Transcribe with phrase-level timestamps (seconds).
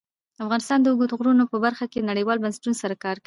[0.43, 3.19] افغانستان د اوږده غرونه په برخه کې نړیوالو بنسټونو سره کار کوي.